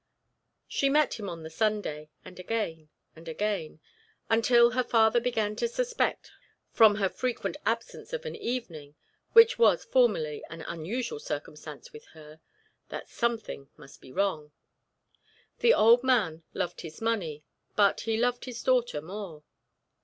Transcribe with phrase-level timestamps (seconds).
[0.67, 3.79] She met him on the Sunday, and again and again,
[4.31, 6.31] until her father began to suspect,
[6.71, 8.95] from her frequent absence of an evening
[9.33, 12.41] which was formerly an unusual circumstance with her
[12.89, 14.51] that something must be wrong.
[15.59, 17.43] The old man loved his money,
[17.75, 19.43] but he loved his daughter more.